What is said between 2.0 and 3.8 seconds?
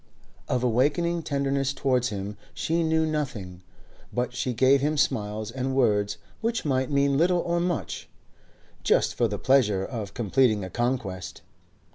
him she knew nothing,